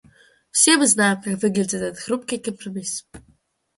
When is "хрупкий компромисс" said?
1.99-3.05